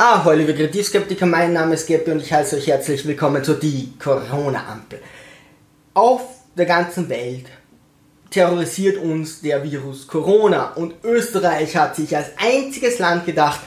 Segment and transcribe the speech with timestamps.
[0.00, 3.54] Ah, hallo liebe Kreativskeptiker, mein Name ist Geppi und ich heiße euch herzlich willkommen zu
[3.54, 5.00] die Corona-Ampel.
[5.92, 6.20] Auf
[6.56, 7.46] der ganzen Welt
[8.30, 13.58] terrorisiert uns der Virus Corona und Österreich hat sich als einziges Land gedacht,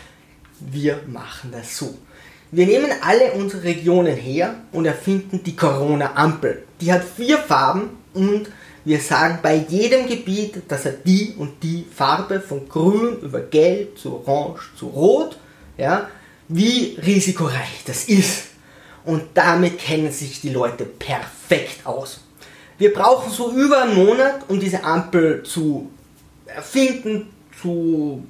[0.61, 1.95] wir machen das so.
[2.49, 6.63] Wir nehmen alle unsere Regionen her und erfinden die Corona-Ampel.
[6.79, 8.47] Die hat vier Farben und
[8.85, 13.99] wir sagen bei jedem Gebiet, dass er die und die Farbe von grün über gelb
[13.99, 15.37] zu orange zu rot,
[15.77, 16.07] ja,
[16.51, 18.43] wie risikoreich das ist.
[19.03, 22.19] Und damit kennen sich die Leute perfekt aus.
[22.77, 25.89] Wir brauchen so über einen Monat, um diese Ampel zu
[26.45, 27.27] erfinden,
[27.61, 28.23] zu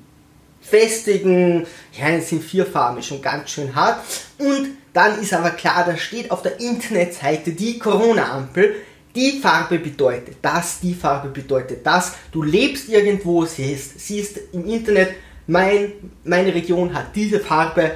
[0.61, 1.65] festigen.
[1.97, 4.01] Ja, es sind vier Farben, schon ganz schön hart.
[4.37, 8.75] Und dann ist aber klar, da steht auf der Internetseite die Corona-Ampel.
[9.15, 12.13] Die Farbe bedeutet das, die Farbe bedeutet das.
[12.31, 15.11] Du lebst irgendwo, siehst, siehst im Internet,
[15.47, 15.93] mein,
[16.23, 17.91] meine Region hat diese Farbe,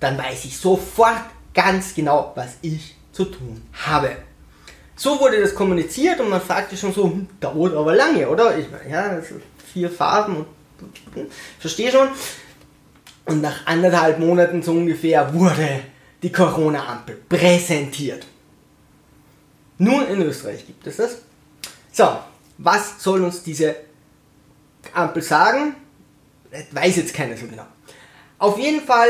[0.00, 1.20] dann weiß ich sofort
[1.54, 4.16] ganz genau, was ich zu tun habe.
[4.94, 8.56] So wurde das kommuniziert und man fragte schon so, hm, dauert aber lange, oder?
[8.58, 9.20] Ich meine, ja,
[9.72, 10.46] vier Farben und
[11.58, 12.08] verstehe schon.
[13.26, 15.80] Und nach anderthalb Monaten so ungefähr wurde
[16.22, 18.26] die Corona-Ampel präsentiert.
[19.78, 21.18] Nur in Österreich gibt es das.
[21.92, 22.18] So,
[22.58, 23.76] was soll uns diese
[24.94, 25.74] Ampel sagen?
[26.50, 27.66] Das weiß jetzt keiner so genau.
[28.38, 29.08] Auf jeden Fall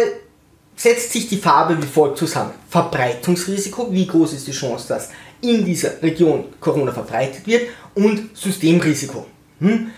[0.77, 2.53] setzt sich die Farbe wie folgt zusammen.
[2.69, 5.09] Verbreitungsrisiko, wie groß ist die Chance, dass
[5.41, 9.27] in dieser Region Corona verbreitet wird und Systemrisiko.
[9.61, 9.91] Hm?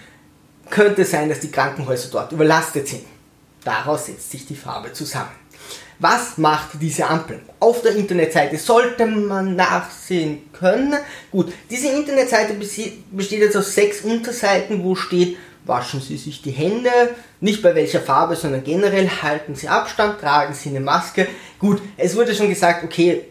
[0.70, 3.04] Könnte sein, dass die Krankenhäuser dort überlastet sind.
[3.64, 5.30] Daraus setzt sich die Farbe zusammen.
[6.00, 7.40] Was macht diese Ampel?
[7.58, 10.94] Auf der Internetseite sollte man nachsehen können.
[11.32, 15.36] Gut, diese Internetseite besteht jetzt aus sechs Unterseiten, wo steht,
[15.68, 16.90] waschen Sie sich die Hände,
[17.40, 21.28] nicht bei welcher Farbe, sondern generell halten Sie Abstand, tragen Sie eine Maske.
[21.58, 23.26] Gut, es wurde schon gesagt, okay,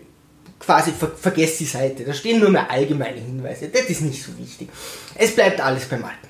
[0.59, 4.37] quasi ver vergesst die Seite, da stehen nur mehr allgemeine Hinweise, das ist nicht so
[4.37, 4.69] wichtig.
[5.15, 6.27] Es bleibt alles beim Alten.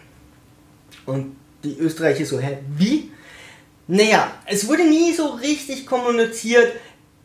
[1.05, 3.11] Und die Österreicher so, hä, wie?
[3.87, 6.73] Naja, es wurde nie so richtig kommuniziert,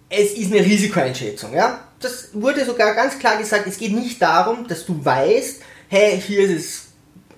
[0.08, 1.80] es ist eine Risikoeinschätzung, ja.
[2.00, 6.42] Das wurde sogar ganz klar gesagt, es geht nicht darum, dass du weißt, hey, hier
[6.42, 6.82] ist es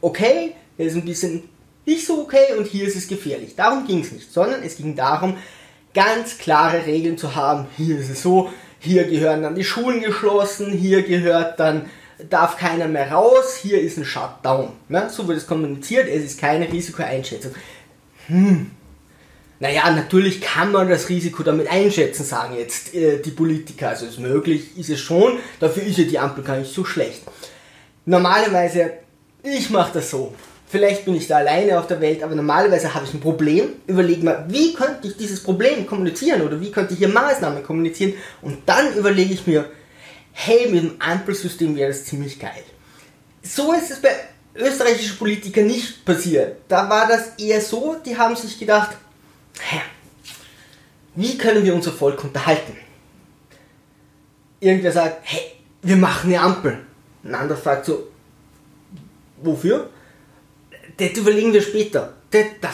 [0.00, 1.42] okay, hier ist ein bisschen
[1.86, 3.54] nicht so okay und hier ist es gefährlich.
[3.56, 5.36] Darum ging es nicht, sondern es ging darum,
[5.92, 7.66] ganz klare Regeln zu haben.
[7.76, 11.88] Hier ist es so, hier gehören dann die Schulen geschlossen, hier gehört dann,
[12.30, 14.72] darf keiner mehr raus, hier ist ein Shutdown.
[14.88, 15.08] Ne?
[15.10, 17.54] So wird es kommuniziert, es ist keine Risikoeinschätzung.
[18.26, 18.70] Hm.
[19.60, 23.90] Naja, natürlich kann man das Risiko damit einschätzen, sagen jetzt äh, die Politiker.
[23.90, 27.22] Also ist möglich, ist es schon, dafür ist ja die Ampel gar nicht so schlecht.
[28.04, 28.92] Normalerweise,
[29.42, 30.34] ich mache das so.
[30.66, 33.74] Vielleicht bin ich da alleine auf der Welt, aber normalerweise habe ich ein Problem.
[33.86, 38.14] Überlege mal, wie könnte ich dieses Problem kommunizieren oder wie könnte ich hier Maßnahmen kommunizieren?
[38.42, 39.70] Und dann überlege ich mir,
[40.32, 42.62] hey, mit dem Ampelsystem wäre das ziemlich geil.
[43.42, 44.10] So ist es bei
[44.56, 46.56] österreichischen Politikern nicht passiert.
[46.68, 48.96] Da war das eher so, die haben sich gedacht,
[49.60, 49.80] hä,
[51.14, 52.76] wie können wir unser Volk unterhalten?
[54.60, 56.78] Irgendwer sagt, hey, wir machen eine Ampel.
[57.22, 58.08] Ein anderer fragt so,
[59.42, 59.90] wofür?
[60.96, 62.14] Das überlegen wir später.
[62.30, 62.70] Das, da,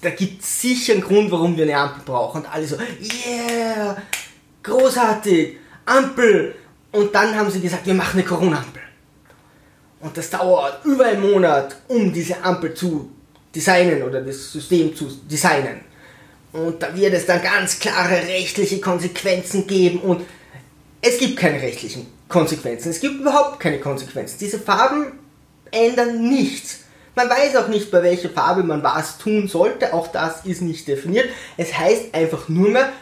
[0.00, 2.42] da gibt es sicher einen Grund, warum wir eine Ampel brauchen.
[2.42, 2.76] Und alle so,
[3.26, 3.96] yeah,
[4.62, 6.54] großartig, Ampel.
[6.90, 8.82] Und dann haben sie gesagt, wir machen eine Corona-Ampel.
[10.00, 13.10] Und das dauert über einen Monat, um diese Ampel zu
[13.54, 15.80] designen oder das System zu designen.
[16.52, 20.26] Und da wird es dann ganz klare rechtliche Konsequenzen geben und
[21.00, 22.90] es gibt keine rechtlichen Konsequenzen.
[22.90, 24.38] Es gibt überhaupt keine Konsequenzen.
[24.38, 25.18] Diese Farben
[25.70, 26.80] ändern nichts.
[27.14, 30.88] Man weiß auch nicht, bei welcher Farbe man was tun sollte, auch das ist nicht
[30.88, 31.28] definiert.
[31.56, 32.92] Es heißt einfach nur mehr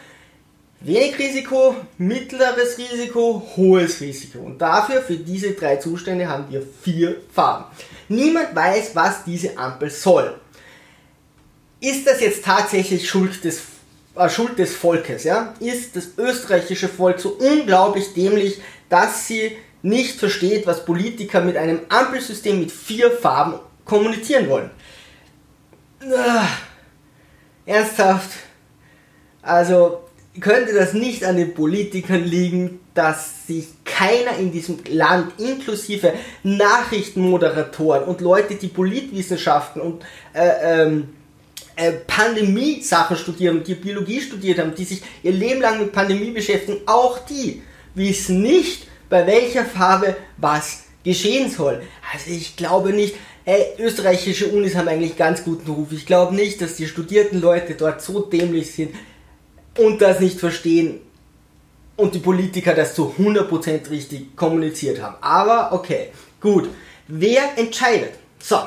[0.81, 4.39] wenig Risiko, mittleres Risiko, hohes Risiko.
[4.39, 7.65] Und dafür, für diese drei Zustände, haben wir vier Farben.
[8.09, 10.35] Niemand weiß, was diese Ampel soll.
[11.79, 13.61] Ist das jetzt tatsächlich Schuld des,
[14.15, 15.23] äh, Schuld des Volkes?
[15.23, 15.53] Ja?
[15.59, 18.59] Ist das österreichische Volk so unglaublich dämlich,
[18.89, 23.59] dass sie nicht versteht, was Politiker mit einem Ampelsystem mit vier Farben
[23.91, 24.69] kommunizieren wollen.
[26.15, 26.47] Ah,
[27.65, 28.29] ernsthaft.
[29.41, 30.03] Also
[30.39, 38.05] könnte das nicht an den Politikern liegen, dass sich keiner in diesem Land, inklusive Nachrichtenmoderatoren
[38.05, 41.09] und Leute, die Politwissenschaften und äh, ähm,
[41.75, 46.79] äh, Pandemie-Sachen studieren, die Biologie studiert haben, die sich ihr Leben lang mit Pandemie beschäftigen,
[46.85, 47.61] auch die
[47.93, 51.81] wissen nicht, bei welcher Farbe was geschehen soll.
[52.13, 55.91] Also ich glaube nicht, Ey, österreichische Unis haben eigentlich ganz guten Ruf.
[55.91, 58.93] Ich glaube nicht, dass die studierten Leute dort so dämlich sind.
[59.77, 60.99] und das nicht verstehen
[61.95, 65.15] und die Politiker das zu 100% richtig kommuniziert haben.
[65.21, 66.09] Aber okay,
[66.39, 66.69] gut.
[67.07, 68.13] Wer entscheidet?
[68.39, 68.57] So,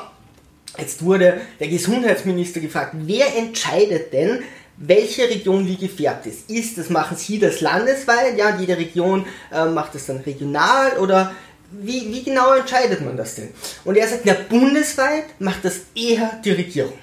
[0.77, 4.43] jetzt wurde der Gesundheitsminister gefragt, wer entscheidet denn,
[4.77, 6.49] welche Region wie gefärbt ist.
[6.49, 8.37] Ist das, machen Sie das landesweit?
[8.37, 11.33] Ja, jede Region äh, macht das dann regional oder
[11.71, 13.49] wie, wie genau entscheidet man das denn?
[13.83, 16.97] Und er sagt, na, bundesweit macht das eher die Regierung.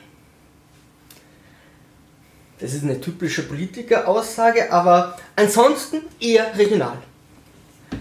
[2.59, 6.99] Das ist eine typische Politikeraussage, aber ansonsten eher regional.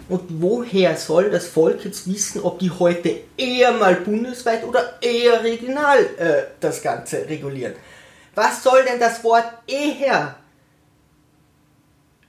[0.08, 5.44] Und woher soll das Volk jetzt wissen, ob die heute eher mal bundesweit oder eher
[5.44, 7.74] regional äh, das Ganze regulieren?
[8.36, 10.36] Was soll denn das Wort eher?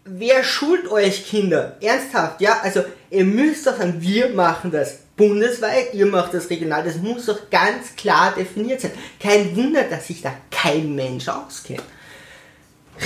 [0.04, 1.76] Wer schult euch Kinder?
[1.81, 2.60] Ernsthaft, ja?
[2.62, 6.82] Also ihr müsst doch sagen, wir machen das bundesweit, ihr macht das regional.
[6.82, 8.93] Das muss doch ganz klar definiert sein.
[9.20, 11.82] Kein Wunder, dass sich da kein Mensch auskennt.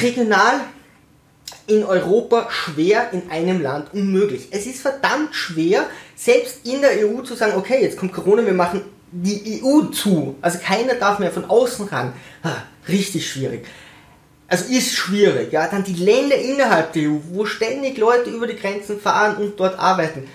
[0.00, 0.60] Regional
[1.66, 4.48] in Europa schwer, in einem Land unmöglich.
[4.50, 8.54] Es ist verdammt schwer, selbst in der EU zu sagen, okay, jetzt kommt Corona, wir
[8.54, 8.82] machen
[9.12, 10.36] die EU zu.
[10.40, 12.12] Also keiner darf mehr von außen ran.
[12.42, 13.66] Ah, richtig schwierig.
[14.48, 15.66] Also ist schwierig, ja.
[15.68, 19.78] Dann die Länder innerhalb der EU, wo ständig Leute über die Grenzen fahren und dort
[19.78, 20.28] arbeiten.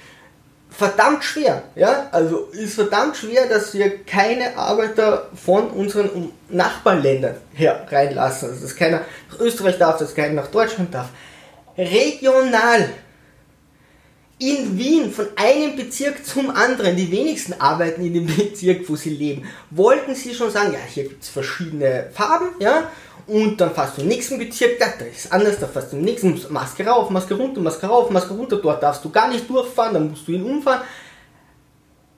[0.70, 2.10] Verdammt schwer, ja.
[2.12, 8.50] Also ist verdammt schwer, dass wir keine Arbeiter von unseren Nachbarländern her reinlassen.
[8.50, 11.10] Also dass keiner nach Österreich darf, dass keiner nach Deutschland darf.
[11.78, 12.90] Regional
[14.42, 19.12] in Wien von einem Bezirk zum anderen, die wenigsten arbeiten in dem Bezirk, wo sie
[19.12, 22.90] leben, wollten sie schon sagen, ja, hier gibt es verschiedene Farben, ja,
[23.28, 26.42] und dann fährst du im nächsten Bezirk, da, ist anders, da fährst du im nächsten,
[26.50, 30.10] Maske rauf, Maske runter, Maske rauf, Maske runter, dort darfst du gar nicht durchfahren, dann
[30.10, 30.82] musst du ihn umfahren.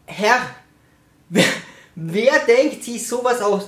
[0.06, 0.40] Herr,
[1.30, 1.44] wer,
[1.96, 3.68] wer denkt sich sowas aus?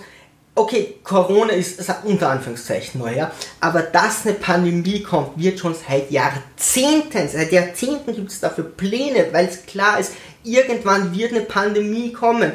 [0.56, 6.10] Okay, Corona ist, unter Anführungszeichen neu, ja, aber dass eine Pandemie kommt, wird schon seit
[6.10, 10.14] Jahrzehnten, seit Jahrzehnten gibt es dafür Pläne, weil es klar ist,
[10.44, 12.54] irgendwann wird eine Pandemie kommen.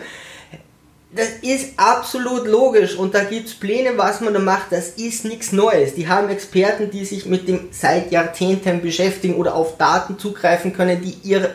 [1.13, 5.25] Das ist absolut logisch und da gibt es Pläne, was man da macht, das ist
[5.25, 5.95] nichts Neues.
[5.95, 11.03] Die haben Experten, die sich mit dem seit Jahrzehnten beschäftigen oder auf Daten zugreifen können,
[11.03, 11.53] die ihr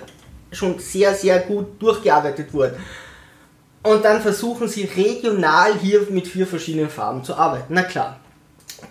[0.52, 2.76] schon sehr, sehr gut durchgearbeitet wurden.
[3.86, 7.74] Und dann versuchen sie regional hier mit vier verschiedenen Farben zu arbeiten.
[7.74, 8.20] Na klar.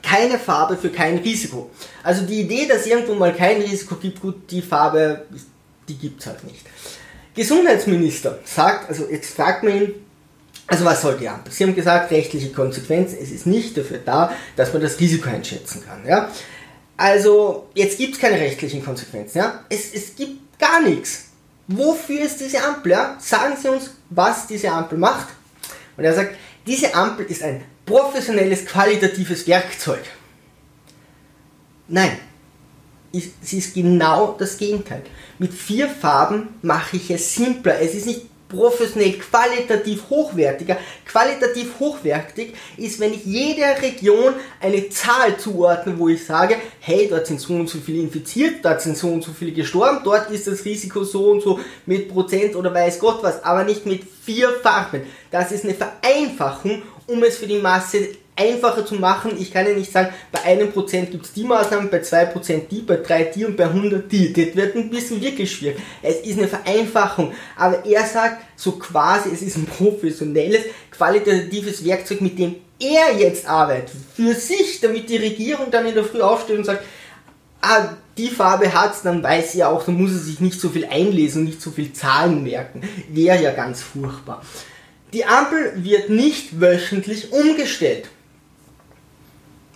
[0.02, 1.70] Keine Farbe für kein Risiko.
[2.02, 5.26] Also die Idee, dass irgendwo mal kein Risiko gibt, gut, die Farbe,
[5.88, 6.64] die gibt es halt nicht.
[7.34, 9.94] Gesundheitsminister sagt, also jetzt fragt man ihn,
[10.66, 11.52] also was soll die Ampel?
[11.52, 15.82] Sie haben gesagt, rechtliche Konsequenzen, es ist nicht dafür da, dass man das Risiko einschätzen
[15.84, 16.06] kann.
[16.06, 16.30] Ja?
[16.96, 19.38] Also jetzt gibt es keine rechtlichen Konsequenzen.
[19.38, 19.64] Ja?
[19.68, 21.23] Es, es gibt gar nichts.
[21.66, 22.92] Wofür ist diese Ampel?
[22.92, 23.16] Ja?
[23.18, 25.28] Sagen Sie uns, was diese Ampel macht.
[25.96, 30.02] Und er sagt, diese Ampel ist ein professionelles, qualitatives Werkzeug.
[31.88, 32.18] Nein,
[33.12, 35.02] sie ist genau das Gegenteil.
[35.38, 37.80] Mit vier Farben mache ich es simpler.
[37.80, 40.78] Es ist nicht professionell, qualitativ hochwertiger.
[41.06, 47.26] Qualitativ hochwertig ist, wenn ich jeder Region eine Zahl zuordne, wo ich sage, hey, dort
[47.26, 50.46] sind so und so viele infiziert, dort sind so und so viele gestorben, dort ist
[50.46, 54.50] das Risiko so und so mit Prozent oder weiß Gott was, aber nicht mit vier
[54.62, 55.02] Farben.
[55.30, 59.32] Das ist eine Vereinfachung, um es für die Masse einfacher zu machen.
[59.38, 62.70] Ich kann ja nicht sagen, bei einem Prozent gibt es die Maßnahmen, bei zwei Prozent
[62.70, 64.32] die, bei drei die und bei 100 die.
[64.32, 65.78] Das wird ein bisschen wirklich schwierig.
[66.02, 67.32] Es ist eine Vereinfachung.
[67.56, 73.46] Aber er sagt so quasi, es ist ein professionelles, qualitatives Werkzeug, mit dem er jetzt
[73.46, 73.90] arbeitet.
[74.14, 76.84] Für sich, damit die Regierung dann in der Früh aufsteht und sagt,
[77.60, 80.84] ah, die Farbe hat's, dann weiß sie auch, dann muss er sich nicht so viel
[80.86, 82.82] einlesen und nicht so viel Zahlen merken.
[83.08, 84.42] Wäre ja ganz furchtbar.
[85.12, 88.08] Die Ampel wird nicht wöchentlich umgestellt.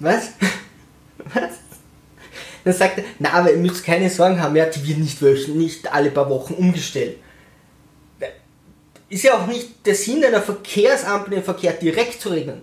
[0.00, 0.31] Was?
[1.35, 1.59] Was?
[2.64, 5.57] Dann sagt er, na, aber ihr müsst keine Sorgen haben, ja, die wird nicht wöchentlich,
[5.57, 7.19] nicht alle paar Wochen umgestellt.
[9.09, 12.61] Ist ja auch nicht der Sinn einer Verkehrsampel, den Verkehr direkt zu regeln.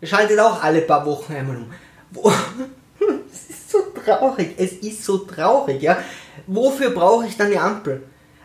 [0.00, 1.72] Er schaltet auch alle paar Wochen einmal um.
[2.10, 2.30] Wo,
[3.32, 5.98] es ist so traurig, es ist so traurig, ja.
[6.46, 8.02] Wofür brauche ich dann eine Ampel?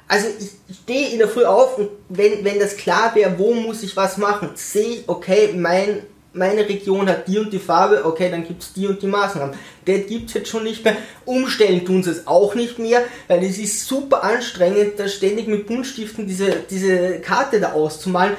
[0.07, 3.83] Also ich stehe in der Früh auf und wenn, wenn das klar wäre, wo muss
[3.83, 8.29] ich was machen, sehe ich, okay, mein meine Region hat die und die Farbe, okay,
[8.29, 9.55] dann gibt es die und die Maßnahmen.
[9.85, 10.95] Der gibt es jetzt schon nicht mehr.
[11.25, 15.67] Umstellen tun sie es auch nicht mehr, weil es ist super anstrengend, da ständig mit
[15.67, 18.35] Buntstiften diese, diese Karte da auszumalen.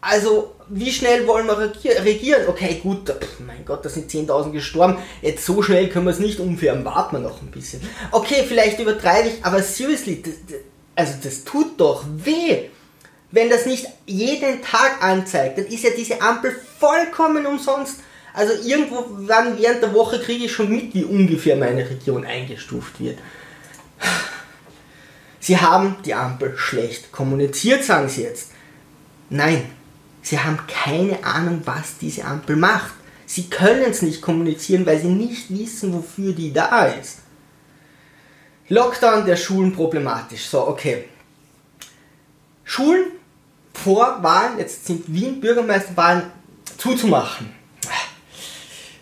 [0.00, 1.72] Also, wie schnell wollen wir
[2.04, 2.42] regieren?
[2.48, 3.12] Okay, gut,
[3.44, 4.98] mein Gott, da sind 10.000 gestorben.
[5.22, 6.84] Jetzt so schnell können wir es nicht umfärben.
[6.84, 7.80] Warten wir noch ein bisschen.
[8.12, 10.34] Okay, vielleicht übertreibe ich, aber seriously, das,
[10.94, 12.68] also das tut doch weh
[13.30, 18.00] wenn das nicht jeden Tag anzeigt, dann ist ja diese Ampel vollkommen umsonst.
[18.32, 23.00] Also irgendwo dann während der Woche kriege ich schon mit, wie ungefähr meine Region eingestuft
[23.00, 23.18] wird.
[25.40, 28.50] Sie haben die Ampel schlecht kommuniziert, sagen Sie jetzt.
[29.30, 29.64] Nein,
[30.22, 32.92] Sie haben keine Ahnung, was diese Ampel macht.
[33.26, 37.18] Sie können es nicht kommunizieren, weil Sie nicht wissen, wofür die da ist.
[38.68, 40.46] Lockdown der Schulen problematisch.
[40.46, 41.04] So, okay.
[42.66, 43.12] Schulen
[43.72, 46.24] vor Wahlen, jetzt sind Wien Bürgermeisterwahlen
[46.76, 47.54] zuzumachen.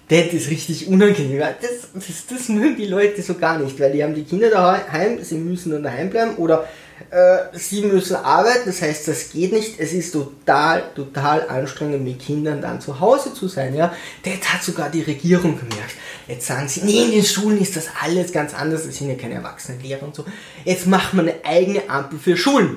[0.09, 1.41] Das ist richtig unangenehm.
[1.41, 5.25] Das, das, das mögen die Leute so gar nicht, weil die haben die Kinder daheim,
[5.25, 6.69] sie müssen dann daheim bleiben oder
[7.11, 9.81] äh, sie müssen arbeiten, das heißt, das geht nicht.
[9.81, 13.75] Es ist total, total anstrengend, mit Kindern dann zu Hause zu sein.
[13.75, 13.95] Ja?
[14.23, 15.95] Das hat sogar die Regierung gemerkt.
[16.29, 19.15] Jetzt sagen sie, nee, in den Schulen ist das alles ganz anders, es sind ja
[19.15, 20.27] keine erwachsenen Lehrer und so.
[20.67, 22.77] Jetzt macht man eine eigene Ampel für Schulen,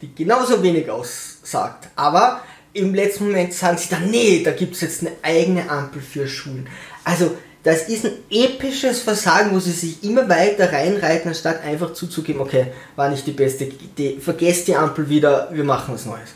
[0.00, 1.88] die genauso wenig aussagt.
[1.96, 2.40] Aber
[2.72, 6.28] im letzten Moment sagen sie dann, nee, da gibt es jetzt eine eigene Ampel für
[6.28, 6.68] Schulen.
[7.04, 12.40] Also das ist ein episches Versagen, wo sie sich immer weiter reinreiten, anstatt einfach zuzugeben,
[12.40, 16.30] okay, war nicht die beste Idee, vergesst die Ampel wieder, wir machen was Neues.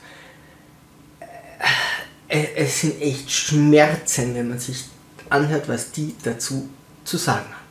[2.28, 4.84] Äh, es sind echt Schmerzen, wenn man sich
[5.30, 6.68] anhört, was die dazu
[7.04, 7.64] zu sagen haben.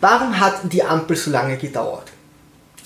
[0.00, 2.10] Warum hat die Ampel so lange gedauert?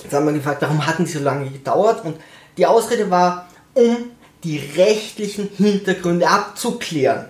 [0.03, 2.05] Jetzt haben wir gefragt, warum hatten die so lange gedauert?
[2.05, 2.17] Und
[2.57, 4.11] die Ausrede war, um
[4.45, 7.27] die rechtlichen Hintergründe abzuklären.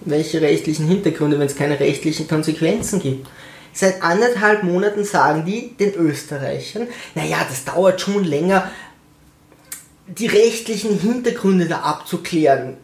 [0.00, 3.28] Welche rechtlichen Hintergründe, wenn es keine rechtlichen Konsequenzen gibt?
[3.74, 8.70] Seit anderthalb Monaten sagen die den Österreichern, naja, das dauert schon länger,
[10.06, 12.76] die rechtlichen Hintergründe da abzuklären.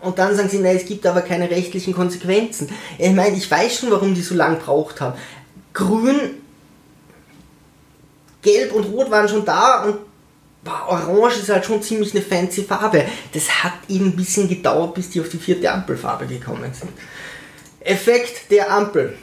[0.00, 2.68] Und dann sagen sie, nein, es gibt aber keine rechtlichen Konsequenzen.
[2.98, 5.18] Ich meine, ich weiß schon, warum die so lange gebraucht haben.
[5.72, 6.42] Grün,
[8.46, 9.98] Gelb und Rot waren schon da und
[10.64, 13.04] Orange ist halt schon ziemlich eine fancy Farbe.
[13.32, 16.92] Das hat eben ein bisschen gedauert, bis die auf die vierte Ampelfarbe gekommen sind.
[17.80, 19.16] Effekt der Ampel.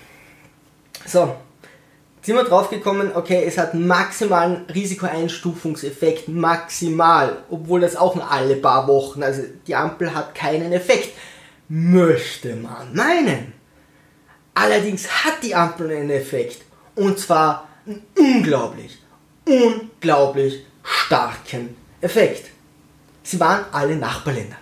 [1.06, 1.36] So,
[2.22, 8.58] sind wir drauf gekommen, okay, es hat maximalen Risikoeinstufungseffekt, maximal, obwohl das auch nur alle
[8.58, 11.10] paar Wochen, also die Ampel hat keinen Effekt,
[11.70, 13.54] möchte man meinen.
[14.54, 16.62] Allerdings hat die Ampel einen Effekt,
[16.96, 17.68] und zwar
[18.18, 19.03] unglaublich,
[19.46, 22.50] unglaublich starken Effekt.
[23.24, 24.58] Sie waren alle Nachbarländer.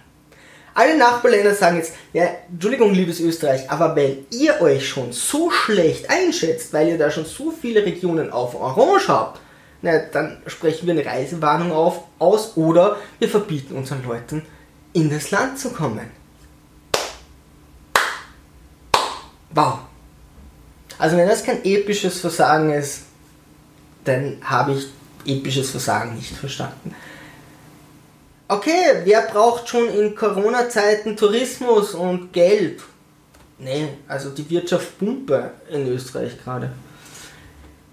[0.74, 6.10] Alle Nachbarländer sagen jetzt, ja, Entschuldigung, liebes Österreich, aber weil ihr euch schon so schlecht
[6.10, 9.42] einschätzt, weil ihr da schon so viele Regionen auf Orange habt,
[9.82, 14.46] na, dann sprechen wir eine Reisewarnung auf, aus oder wir verbieten unseren Leuten,
[14.94, 16.10] in das Land zu kommen.
[19.50, 19.80] Wow.
[20.98, 23.02] Also wenn das kein episches Versagen ist,
[24.04, 24.88] dann habe ich
[25.26, 26.96] episches Versagen nicht verstanden.
[28.48, 32.82] Okay, wer braucht schon in Corona-Zeiten Tourismus und Geld?
[33.60, 36.72] Nee, also die Wirtschaft pumpe in Österreich gerade.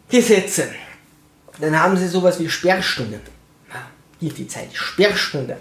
[0.08, 0.68] Gesetze.
[1.60, 3.20] Dann haben sie sowas wie Sperrstunden.
[4.18, 5.58] Hier die Zeit, Sperrstunde.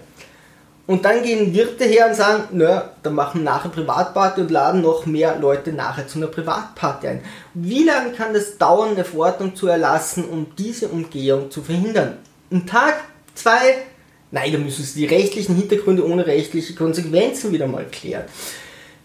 [0.88, 4.80] Und dann gehen Wirte her und sagen, na, dann machen wir nachher Privatparty und laden
[4.80, 7.20] noch mehr Leute nachher zu einer Privatparty ein.
[7.52, 12.16] Wie lange kann das dauern, eine Verordnung zu erlassen, um diese Umgehung zu verhindern?
[12.50, 13.04] Ein Tag?
[13.34, 13.82] Zwei?
[14.30, 18.24] Nein, da müssen Sie die rechtlichen Hintergründe ohne rechtliche Konsequenzen wieder mal klären.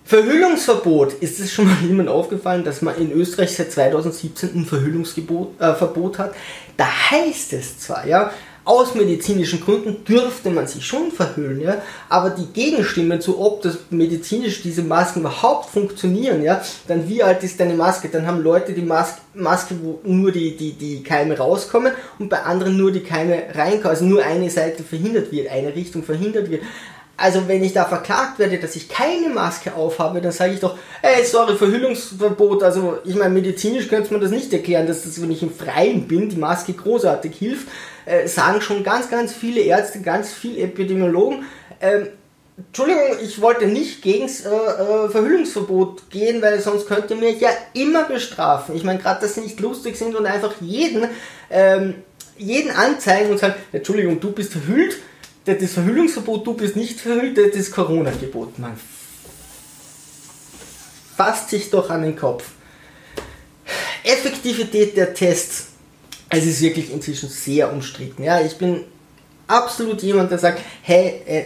[0.05, 1.13] Verhüllungsverbot.
[1.15, 6.17] Ist es schon mal jemand aufgefallen, dass man in Österreich seit 2017 ein Verhüllungsverbot äh,
[6.17, 6.33] hat?
[6.77, 8.31] Da heißt es zwar, ja,
[8.65, 13.77] aus medizinischen Gründen dürfte man sich schon verhüllen, ja, aber die Gegenstimmen zu, ob das
[13.89, 18.08] medizinisch diese Masken überhaupt funktionieren, ja, dann wie alt ist deine Maske?
[18.10, 22.41] Dann haben Leute die Maske, Maske wo nur die, die, die Keime rauskommen und bei
[22.43, 26.62] anderen nur die Keime reinkommen, also nur eine Seite verhindert wird, eine Richtung verhindert wird.
[27.15, 30.77] Also wenn ich da verklagt werde, dass ich keine Maske aufhabe, dann sage ich doch,
[31.03, 32.63] ey, sorry, Verhüllungsverbot.
[32.63, 36.08] Also ich meine, medizinisch könnte man das nicht erklären, dass das, wenn ich im Freien
[36.08, 37.67] bin, die Maske großartig hilft.
[38.05, 41.46] Äh, sagen schon ganz, ganz viele Ärzte, ganz viele Epidemiologen.
[41.79, 42.08] Ähm,
[42.58, 47.50] Entschuldigung, ich wollte nicht gegen äh, äh, Verhüllungsverbot gehen, weil sonst könnt ihr mich ja
[47.74, 48.75] immer bestrafen.
[48.75, 51.08] Ich meine, gerade, dass sie nicht lustig sind und einfach jeden,
[51.50, 51.96] ähm,
[52.38, 54.98] jeden anzeigen und sagen, Entschuldigung, du bist verhüllt
[55.45, 58.59] das Verhüllungsverbot, du bist nicht verhüllt, das ist Corona-Gebot.
[58.59, 58.77] Man
[61.15, 62.43] fasst sich doch an den Kopf.
[64.03, 65.67] Effektivität der Tests.
[66.29, 68.23] Es ist wirklich inzwischen sehr umstritten.
[68.23, 68.85] Ja, ich bin
[69.47, 71.43] absolut jemand, der sagt, hey, äh,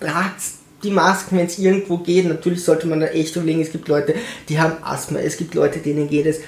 [0.00, 0.40] tragt
[0.82, 2.26] die Masken, wenn es irgendwo geht.
[2.26, 4.14] Natürlich sollte man da echt überlegen, es gibt Leute,
[4.48, 6.40] die haben Asthma, es gibt Leute, denen geht es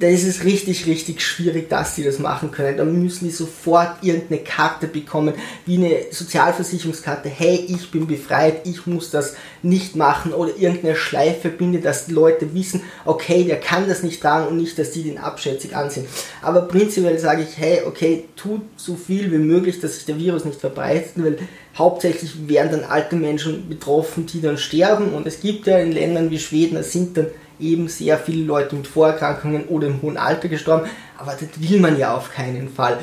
[0.00, 2.76] da ist es richtig, richtig schwierig, dass die das machen können.
[2.76, 5.34] Da müssen die sofort irgendeine Karte bekommen,
[5.66, 7.28] wie eine Sozialversicherungskarte.
[7.28, 12.12] Hey, ich bin befreit, ich muss das nicht machen oder irgendeine Schleife binde, dass die
[12.12, 16.06] Leute wissen, okay, der kann das nicht tragen und nicht, dass die den abschätzig ansehen.
[16.42, 20.44] Aber prinzipiell sage ich, hey, okay, tut so viel wie möglich, dass sich der Virus
[20.44, 21.38] nicht verbreitet, weil
[21.78, 26.30] hauptsächlich werden dann alte Menschen betroffen, die dann sterben und es gibt ja in Ländern
[26.30, 27.26] wie Schweden, da sind dann
[27.58, 31.98] eben sehr viele Leute mit Vorerkrankungen oder im hohen Alter gestorben, aber das will man
[31.98, 32.98] ja auf keinen Fall.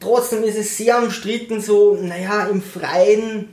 [0.00, 3.48] Trotzdem ist es sehr umstritten, so, naja, im Freien,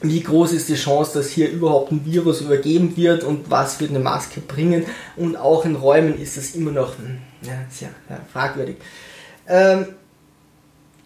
[0.00, 3.90] wie groß ist die Chance, dass hier überhaupt ein Virus übergeben wird und was wird
[3.90, 8.20] eine Maske bringen und auch in Räumen ist das immer noch hm, ja, sehr ja,
[8.32, 8.76] fragwürdig.
[9.46, 9.86] Ähm,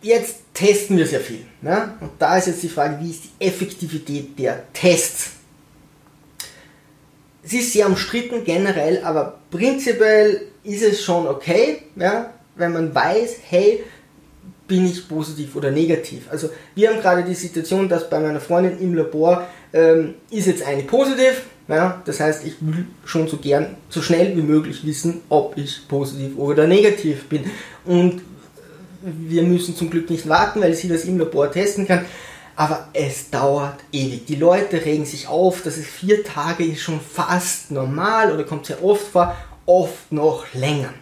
[0.02, 1.45] jetzt testen wir sehr viel.
[1.62, 1.95] Ne?
[2.00, 5.31] Und da ist jetzt die Frage, wie ist die Effektivität der Tests?
[7.45, 13.37] Es ist sehr umstritten generell, aber prinzipiell ist es schon okay, ja, wenn man weiß,
[13.49, 13.83] hey,
[14.69, 16.29] bin ich positiv oder negativ.
[16.31, 20.63] Also wir haben gerade die Situation, dass bei meiner Freundin im Labor ähm, ist jetzt
[20.65, 21.43] eine positiv.
[21.69, 25.87] Ja, das heißt, ich will schon so gern, so schnell wie möglich wissen, ob ich
[25.89, 27.45] positiv oder negativ bin.
[27.85, 28.23] Und
[29.03, 32.05] wir müssen zum Glück nicht warten, weil sie das im Labor testen kann
[32.56, 34.26] aber es dauert ewig.
[34.26, 38.66] Die Leute regen sich auf, dass es vier Tage ist schon fast normal oder kommt
[38.66, 39.35] sehr oft vor,
[39.66, 40.92] oft noch länger.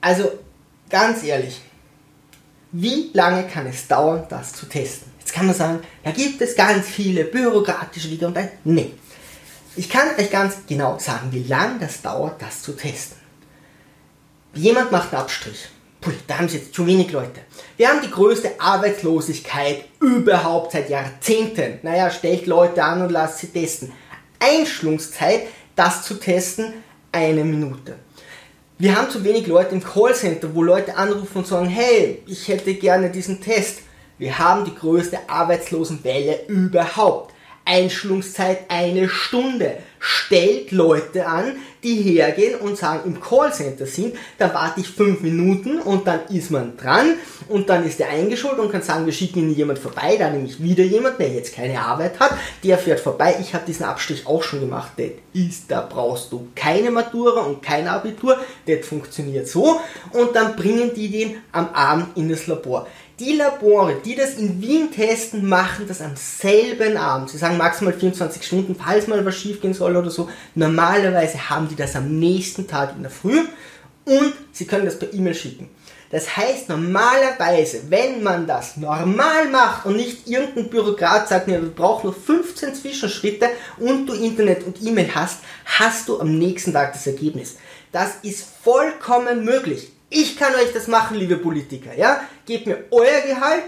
[0.00, 0.32] Also
[0.90, 1.60] ganz ehrlich,
[2.72, 5.12] wie lange kann es dauern, das zu testen?
[5.20, 8.50] Jetzt kann man sagen, da gibt es ganz viele bürokratische Wege und ein.
[8.64, 8.92] Nee.
[9.76, 13.16] Ich kann euch ganz genau sagen, wie lange das dauert, das zu testen.
[14.54, 15.68] Jemand macht einen Abstrich
[16.26, 17.40] da haben sie jetzt zu wenig Leute.
[17.76, 21.78] Wir haben die größte Arbeitslosigkeit überhaupt seit Jahrzehnten.
[21.82, 23.92] Naja, stellt Leute an und lasst sie testen.
[24.38, 25.42] Einschlungszeit,
[25.76, 26.74] das zu testen,
[27.12, 27.96] eine Minute.
[28.76, 32.74] Wir haben zu wenig Leute im Callcenter, wo Leute anrufen und sagen, hey, ich hätte
[32.74, 33.80] gerne diesen Test.
[34.18, 37.32] Wir haben die größte Arbeitslosenwelle überhaupt.
[37.64, 39.78] Einschlungszeit eine Stunde.
[39.98, 45.78] Stellt Leute an, die hergehen und sagen, im Callcenter sind, da warte ich fünf Minuten
[45.78, 47.14] und dann ist man dran
[47.48, 50.62] und dann ist der eingeschult und kann sagen, wir schicken Ihnen jemand vorbei, da nämlich
[50.62, 53.36] wieder jemand, der jetzt keine Arbeit hat, der fährt vorbei.
[53.40, 54.92] Ich habe diesen Abstrich auch schon gemacht.
[54.96, 58.38] Das ist, da brauchst du keine Matura und kein Abitur.
[58.66, 59.80] Das funktioniert so
[60.12, 62.86] und dann bringen die den am Abend in das Labor.
[63.20, 67.30] Die Labore, die das in Wien testen, machen das am selben Abend.
[67.30, 70.28] Sie sagen maximal 24 Stunden, falls mal was schief gehen soll oder so.
[70.56, 73.38] Normalerweise haben die das am nächsten Tag in der Früh
[74.04, 75.70] und sie können das per E-Mail schicken.
[76.10, 82.06] Das heißt, normalerweise, wenn man das normal macht und nicht irgendein Bürokrat sagt, wir brauchen
[82.06, 83.48] nur 15 Zwischenschritte
[83.78, 87.56] und du Internet und E-Mail hast, hast du am nächsten Tag das Ergebnis.
[87.92, 89.93] Das ist vollkommen möglich.
[90.10, 92.20] Ich kann euch das machen, liebe Politiker, ja?
[92.46, 93.64] Gebt mir euer Gehalt,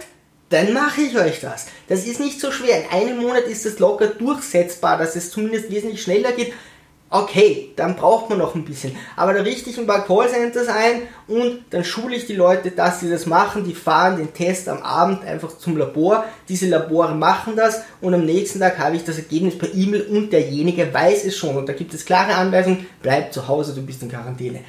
[0.50, 1.66] dann mache ich euch das.
[1.88, 2.84] Das ist nicht so schwer.
[2.84, 6.52] In einem Monat ist es locker durchsetzbar, dass es zumindest wesentlich schneller geht.
[7.08, 8.96] Okay, dann braucht man noch ein bisschen.
[9.14, 12.98] Aber da richte ich ein paar Callcenters ein und dann schule ich die Leute, dass
[12.98, 13.64] sie das machen.
[13.64, 16.24] Die fahren den Test am Abend einfach zum Labor.
[16.48, 20.32] Diese Labore machen das und am nächsten Tag habe ich das Ergebnis per E-Mail und
[20.32, 21.56] derjenige weiß es schon.
[21.56, 24.64] Und da gibt es klare Anweisungen, bleib zu Hause, du bist in Quarantäne.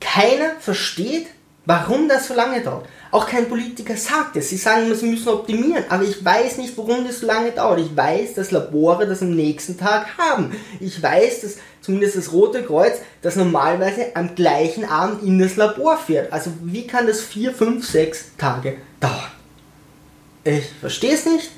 [0.00, 1.26] Keiner versteht,
[1.66, 2.86] warum das so lange dauert.
[3.10, 4.48] Auch kein Politiker sagt es.
[4.48, 7.80] Sie sagen sie müssen optimieren, aber ich weiß nicht, warum das so lange dauert.
[7.80, 10.54] Ich weiß, dass Labore das am nächsten Tag haben.
[10.80, 15.98] Ich weiß, dass zumindest das Rote Kreuz das normalerweise am gleichen Abend in das Labor
[15.98, 16.32] fährt.
[16.32, 19.30] Also wie kann das vier, fünf, sechs Tage dauern?
[20.44, 21.50] Ich verstehe es nicht.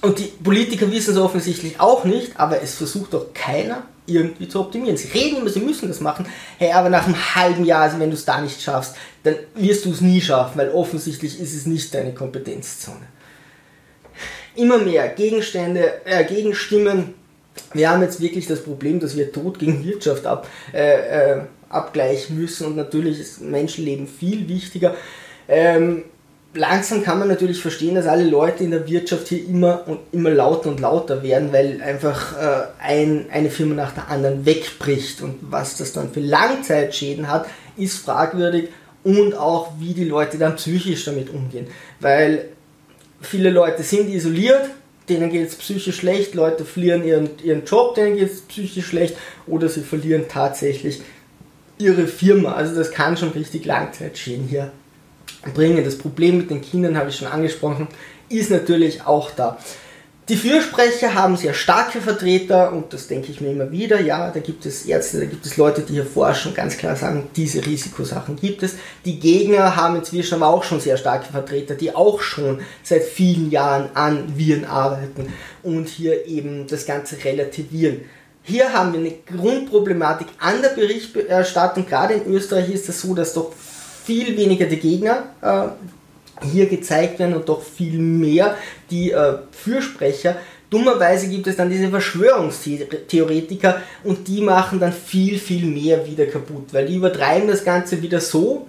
[0.00, 4.60] Und die Politiker wissen es offensichtlich auch nicht, aber es versucht doch keiner irgendwie zu
[4.60, 4.96] optimieren.
[4.96, 6.26] Sie reden immer, sie müssen das machen,
[6.58, 9.84] hey, aber nach einem halben Jahr, also wenn du es da nicht schaffst, dann wirst
[9.84, 13.06] du es nie schaffen, weil offensichtlich ist es nicht deine Kompetenzzone.
[14.56, 17.14] Immer mehr Gegenstände, äh, Gegenstimmen.
[17.74, 22.38] Wir haben jetzt wirklich das Problem, dass wir Tod gegen Wirtschaft ab, äh, äh, abgleichen
[22.38, 24.96] müssen und natürlich ist Menschenleben viel wichtiger.
[25.48, 26.04] Ähm,
[26.54, 30.30] langsam kann man natürlich verstehen, dass alle Leute in der Wirtschaft hier immer und immer
[30.30, 35.36] lauter und lauter werden, weil einfach äh, ein, eine Firma nach der anderen wegbricht und
[35.42, 38.68] was das dann für Langzeitschäden hat, ist fragwürdig
[39.04, 41.66] und auch wie die Leute dann psychisch damit umgehen,
[42.00, 42.46] weil
[43.20, 44.70] viele Leute sind isoliert,
[45.08, 49.16] denen geht es psychisch schlecht, Leute verlieren ihren, ihren Job, denen geht es psychisch schlecht
[49.46, 51.00] oder sie verlieren tatsächlich
[51.78, 52.52] ihre Firma.
[52.52, 54.72] Also das kann schon richtig Langzeitschäden hier
[55.52, 55.84] bringen.
[55.84, 57.88] Das Problem mit den Kindern habe ich schon angesprochen,
[58.28, 59.58] ist natürlich auch da.
[60.28, 63.98] Die Fürsprecher haben sehr starke Vertreter und das denke ich mir immer wieder.
[63.98, 67.30] Ja, da gibt es Ärzte, da gibt es Leute, die hier forschen, ganz klar sagen,
[67.34, 68.74] diese Risikosachen gibt es.
[69.06, 73.50] Die Gegner haben inzwischen aber auch schon sehr starke Vertreter, die auch schon seit vielen
[73.50, 75.32] Jahren an Viren arbeiten
[75.62, 78.02] und hier eben das Ganze relativieren.
[78.42, 81.86] Hier haben wir eine Grundproblematik an der Berichterstattung.
[81.86, 83.52] Gerade in Österreich ist es so, dass doch
[84.08, 88.56] viel weniger die Gegner äh, hier gezeigt werden und doch viel mehr
[88.90, 90.36] die äh, Fürsprecher.
[90.70, 96.72] Dummerweise gibt es dann diese Verschwörungstheoretiker und die machen dann viel, viel mehr wieder kaputt,
[96.72, 98.66] weil die übertreiben das Ganze wieder so,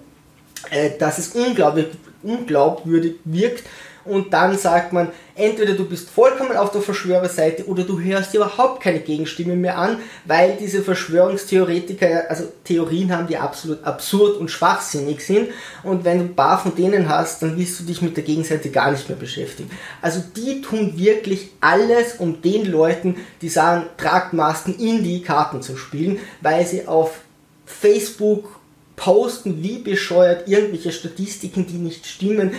[0.71, 1.87] äh, dass es unglaublich,
[2.21, 3.63] unglaubwürdig wirkt
[4.09, 8.39] und dann sagt man, entweder du bist vollkommen auf der Verschwörerseite oder du hörst dir
[8.39, 14.51] überhaupt keine Gegenstimme mehr an, weil diese Verschwörungstheoretiker, also Theorien haben, die absolut absurd und
[14.51, 15.49] schwachsinnig sind
[15.83, 18.69] und wenn du ein paar von denen hast, dann willst du dich mit der Gegenseite
[18.69, 19.69] gar nicht mehr beschäftigen.
[20.01, 25.61] Also die tun wirklich alles, um den Leuten, die sagen, tragt Masken in die Karten
[25.61, 27.19] zu spielen, weil sie auf
[27.65, 28.59] Facebook
[28.99, 32.51] posten wie bescheuert irgendwelche Statistiken, die nicht stimmen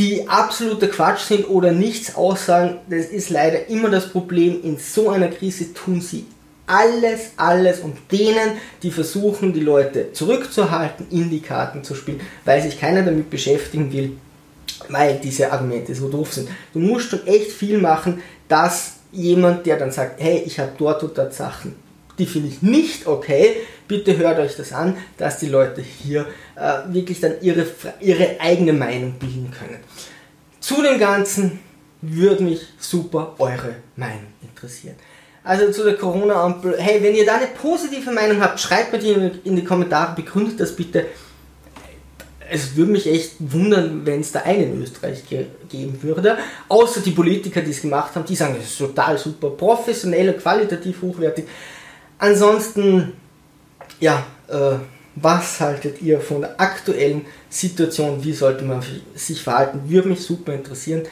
[0.00, 4.62] die absoluter Quatsch sind oder nichts aussagen, das ist leider immer das Problem.
[4.62, 6.24] In so einer Krise tun sie
[6.66, 12.62] alles, alles um denen, die versuchen, die Leute zurückzuhalten, in die Karten zu spielen, weil
[12.62, 14.12] sich keiner damit beschäftigen will,
[14.88, 16.48] weil diese Argumente so doof sind.
[16.72, 21.02] Du musst schon echt viel machen, dass jemand, der dann sagt, hey, ich habe dort
[21.02, 21.74] und dort Sachen,
[22.20, 23.56] die finde ich nicht okay,
[23.88, 27.66] bitte hört euch das an, dass die Leute hier äh, wirklich dann ihre,
[28.00, 29.80] ihre eigene Meinung bilden können.
[30.60, 31.58] Zu dem Ganzen
[32.02, 34.94] würde mich super eure Meinung interessieren.
[35.42, 36.76] Also zu der Corona-Ampel.
[36.78, 40.60] Hey, wenn ihr da eine positive Meinung habt, schreibt mir die in die Kommentare, begründet
[40.60, 41.06] das bitte.
[42.52, 46.36] Es würde mich echt wundern, wenn es da einen in Österreich ge geben würde.
[46.68, 50.38] Außer die Politiker, die es gemacht haben, die sagen, es ist total super, professionell und
[50.38, 51.46] qualitativ hochwertig.
[52.20, 53.14] Ansonsten,
[53.98, 54.76] ja, äh,
[55.16, 58.22] was haltet ihr von der aktuellen Situation?
[58.22, 58.82] Wie sollte man
[59.14, 59.88] sich verhalten?
[59.88, 61.02] Würde mich super interessieren.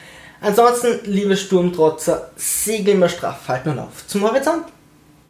[0.42, 4.64] Ansonsten, liebe Sturmtrotzer, segeln wir straff, halten und auf zum Horizont.